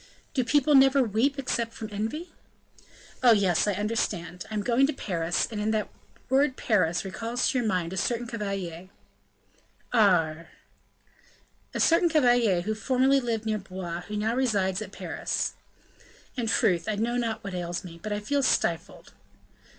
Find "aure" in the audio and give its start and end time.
9.93-10.47